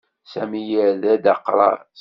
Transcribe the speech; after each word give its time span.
Sami 0.31 0.61
yerra-d 0.69 1.25
aqras. 1.33 1.81